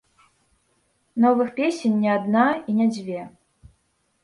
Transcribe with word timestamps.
Новых 1.25 1.51
песень 1.59 2.01
не 2.07 2.11
адна 2.17 2.47
і 2.73 2.81
не 2.83 2.91
дзве. 2.95 3.21